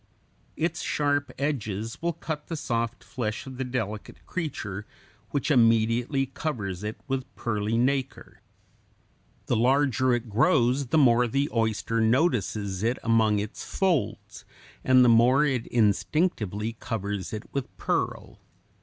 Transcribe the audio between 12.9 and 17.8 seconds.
among its folds, and the more it instinctively covers it with